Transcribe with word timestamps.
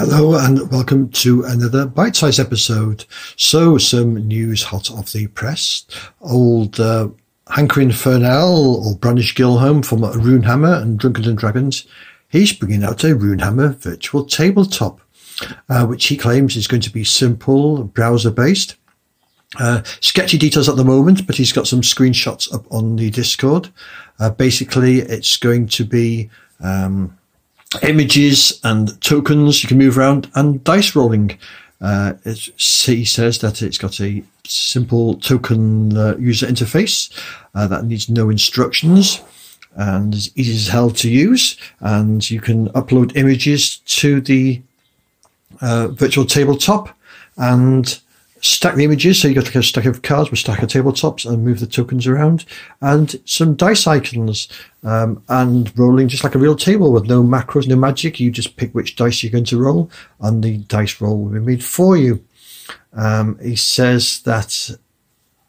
Hello 0.00 0.34
and 0.34 0.70
welcome 0.70 1.10
to 1.10 1.44
another 1.44 1.84
bite 1.84 2.16
size 2.16 2.38
episode. 2.38 3.04
So, 3.36 3.76
some 3.76 4.14
news 4.14 4.62
hot 4.62 4.90
off 4.90 5.12
the 5.12 5.26
press. 5.26 5.84
Old 6.22 6.80
uh, 6.80 7.10
Ferinale 7.46 8.82
or 8.82 8.96
Brandish 8.96 9.34
Gilhelm 9.34 9.84
from 9.84 10.00
Runehammer 10.00 10.80
and 10.80 10.98
Drunken 10.98 11.26
and 11.26 11.36
Dragons. 11.36 11.86
He's 12.30 12.50
bringing 12.50 12.82
out 12.82 13.04
a 13.04 13.08
Runehammer 13.08 13.76
virtual 13.76 14.24
tabletop, 14.24 15.02
uh, 15.68 15.84
which 15.84 16.06
he 16.06 16.16
claims 16.16 16.56
is 16.56 16.66
going 16.66 16.80
to 16.80 16.90
be 16.90 17.04
simple, 17.04 17.84
browser 17.84 18.30
based. 18.30 18.76
Uh, 19.58 19.82
sketchy 20.00 20.38
details 20.38 20.70
at 20.70 20.76
the 20.76 20.82
moment, 20.82 21.26
but 21.26 21.36
he's 21.36 21.52
got 21.52 21.66
some 21.66 21.82
screenshots 21.82 22.50
up 22.54 22.64
on 22.72 22.96
the 22.96 23.10
Discord. 23.10 23.68
Uh, 24.18 24.30
basically, 24.30 25.00
it's 25.00 25.36
going 25.36 25.66
to 25.66 25.84
be 25.84 26.30
um, 26.60 27.18
images 27.82 28.60
and 28.64 29.00
tokens 29.00 29.62
you 29.62 29.68
can 29.68 29.78
move 29.78 29.96
around 29.96 30.30
and 30.34 30.62
dice 30.64 30.94
rolling. 30.94 31.38
Uh, 31.80 32.14
he 32.24 33.04
says 33.04 33.38
that 33.38 33.62
it's 33.62 33.78
got 33.78 34.00
a 34.00 34.22
simple 34.44 35.14
token 35.14 35.96
uh, 35.96 36.16
user 36.18 36.46
interface 36.46 37.10
uh, 37.54 37.66
that 37.66 37.84
needs 37.84 38.08
no 38.08 38.28
instructions 38.28 39.22
and 39.76 40.14
is 40.14 40.36
easy 40.36 40.54
as 40.54 40.68
hell 40.68 40.90
to 40.90 41.08
use. 41.08 41.56
And 41.80 42.28
you 42.28 42.40
can 42.40 42.68
upload 42.70 43.16
images 43.16 43.78
to 43.78 44.20
the 44.20 44.60
uh, 45.60 45.88
virtual 45.88 46.26
tabletop 46.26 46.96
and 47.36 48.00
stack 48.40 48.74
the 48.74 48.84
images. 48.84 49.20
So 49.20 49.28
you 49.28 49.34
got 49.34 49.44
like 49.44 49.54
a 49.54 49.62
stack 49.62 49.84
of 49.84 50.02
cards 50.02 50.30
with 50.30 50.40
stack 50.40 50.62
of 50.62 50.68
tabletops 50.68 51.28
and 51.28 51.44
move 51.44 51.60
the 51.60 51.66
tokens 51.66 52.06
around 52.06 52.44
and 52.80 53.20
some 53.24 53.54
dice 53.54 53.86
icons 53.86 54.48
um, 54.82 55.22
and 55.28 55.76
rolling 55.78 56.08
just 56.08 56.24
like 56.24 56.34
a 56.34 56.38
real 56.38 56.56
table 56.56 56.92
with 56.92 57.06
no 57.06 57.22
macros, 57.22 57.68
no 57.68 57.76
magic. 57.76 58.18
You 58.18 58.30
just 58.30 58.56
pick 58.56 58.74
which 58.74 58.96
dice 58.96 59.22
you're 59.22 59.32
going 59.32 59.44
to 59.44 59.60
roll 59.60 59.90
and 60.20 60.42
the 60.42 60.58
dice 60.58 61.00
roll 61.00 61.18
will 61.18 61.32
be 61.32 61.40
made 61.40 61.64
for 61.64 61.96
you. 61.96 62.24
Um, 62.92 63.38
he 63.40 63.56
says 63.56 64.20
that 64.22 64.70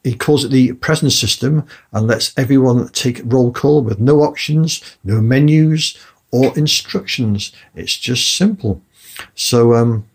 he 0.04 0.16
calls 0.16 0.44
it 0.44 0.52
the 0.52 0.74
presence 0.74 1.18
system 1.18 1.66
and 1.94 2.08
lets 2.08 2.38
everyone 2.38 2.88
take 2.90 3.22
roll 3.26 3.52
call 3.52 3.84
with 3.84 4.00
no 4.00 4.22
options, 4.22 4.98
no 5.04 5.22
menus 5.22 5.98
or 6.32 6.58
instructions. 6.58 7.52
It's 7.76 7.98
just 7.98 8.36
simple. 8.36 8.82
So, 9.36 9.76
um, 9.76 10.08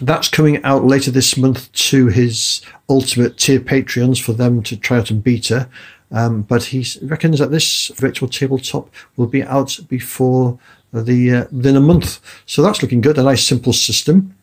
that's 0.00 0.28
coming 0.28 0.62
out 0.62 0.84
later 0.84 1.10
this 1.10 1.36
month 1.36 1.72
to 1.72 2.08
his 2.08 2.62
ultimate 2.88 3.38
tier 3.38 3.60
Patreons 3.60 4.22
for 4.22 4.32
them 4.32 4.62
to 4.64 4.76
try 4.76 4.98
out 4.98 5.10
in 5.10 5.20
beta. 5.20 5.68
Um, 6.12 6.42
but 6.42 6.64
he 6.64 6.86
reckons 7.02 7.40
that 7.40 7.50
this 7.50 7.88
virtual 7.96 8.28
tabletop 8.28 8.90
will 9.16 9.26
be 9.26 9.42
out 9.42 9.78
before 9.88 10.58
the 10.92 11.32
uh, 11.32 11.44
within 11.50 11.76
a 11.76 11.80
month. 11.80 12.20
So 12.46 12.62
that's 12.62 12.82
looking 12.82 13.00
good. 13.00 13.18
A 13.18 13.22
nice 13.22 13.44
simple 13.44 13.72
system. 13.72 14.35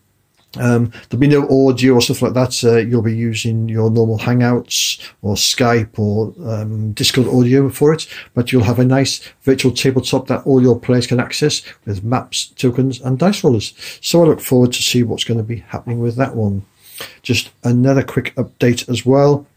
Um, 0.60 0.92
there'll 1.10 1.20
be 1.20 1.28
no 1.28 1.48
audio 1.50 1.94
or 1.94 2.02
stuff 2.02 2.22
like 2.22 2.34
that. 2.34 2.64
Uh, 2.64 2.78
you'll 2.78 3.02
be 3.02 3.16
using 3.16 3.68
your 3.68 3.90
normal 3.90 4.20
Hangouts 4.20 5.02
or 5.22 5.36
Skype 5.36 5.98
or 5.98 6.34
um, 6.48 6.92
Discord 6.94 7.28
audio 7.28 7.70
for 7.70 7.94
it, 7.94 8.08
but 8.34 8.52
you'll 8.52 8.64
have 8.64 8.80
a 8.80 8.86
nice 8.86 9.28
virtual 9.42 9.72
tabletop 9.72 10.28
that 10.28 10.46
all 10.46 10.62
your 10.62 10.80
players 10.80 11.08
can 11.08 11.20
access 11.20 11.64
with 11.86 12.04
maps, 12.04 12.48
tokens, 12.48 13.02
and 13.02 13.18
dice 13.18 13.44
rollers. 13.44 13.74
So 14.02 14.22
I 14.22 14.28
look 14.28 14.42
forward 14.42 14.74
to 14.74 14.84
see 14.84 15.04
what's 15.04 15.24
going 15.24 15.40
to 15.40 15.44
be 15.44 15.58
happening 15.68 16.00
with 16.00 16.16
that 16.18 16.36
one. 16.36 16.66
Just 17.24 17.50
another 17.64 18.04
quick 18.04 18.36
update 18.36 18.88
as 18.88 19.06
well. 19.06 19.48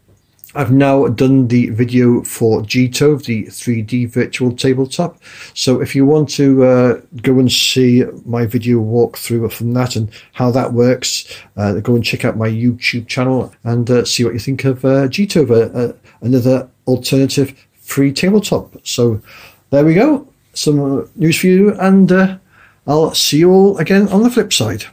I've 0.55 0.71
now 0.71 1.07
done 1.07 1.47
the 1.49 1.69
video 1.69 2.23
for 2.23 2.61
Gtove, 2.61 3.25
the 3.25 3.45
3D 3.45 4.09
virtual 4.09 4.51
tabletop. 4.51 5.21
So 5.53 5.81
if 5.81 5.93
you 5.93 6.05
want 6.05 6.29
to 6.31 6.63
uh, 6.63 7.01
go 7.21 7.39
and 7.39 7.51
see 7.51 8.03
my 8.25 8.45
video 8.45 8.79
walkthrough 8.79 9.51
from 9.51 9.73
that 9.73 9.95
and 9.95 10.09
how 10.33 10.51
that 10.51 10.73
works, 10.73 11.27
uh, 11.57 11.73
go 11.81 11.95
and 11.95 12.03
check 12.03 12.23
out 12.23 12.37
my 12.37 12.49
YouTube 12.49 13.07
channel 13.07 13.53
and 13.63 13.89
uh, 13.89 14.05
see 14.05 14.23
what 14.23 14.33
you 14.33 14.39
think 14.39 14.63
of 14.63 14.85
uh, 14.85 15.07
Gtove, 15.07 15.51
uh, 15.51 15.77
uh, 15.77 15.93
another 16.21 16.69
alternative 16.87 17.67
free 17.73 18.13
tabletop. 18.13 18.75
So 18.87 19.21
there 19.69 19.85
we 19.85 19.95
go. 19.95 20.27
Some 20.53 21.09
news 21.15 21.39
for 21.39 21.47
you, 21.47 21.73
and 21.79 22.39
I'll 22.87 23.13
see 23.13 23.39
you 23.39 23.51
all 23.51 23.77
again 23.77 24.07
on 24.07 24.23
the 24.23 24.31
flip 24.31 24.51
side. 24.51 24.85